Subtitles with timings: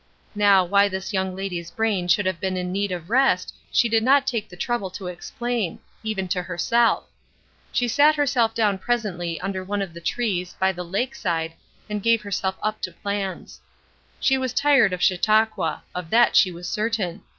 [0.33, 4.01] Now, why this young lady's brain should have been in need of rest she did
[4.01, 7.03] not take the trouble to explain, even to herself.
[7.71, 11.53] She sat herself down presently under one of the trees by the lake side
[11.87, 13.61] and gave herself up to plans.
[14.19, 17.21] She was tired of Chautauqua; of that she was certain.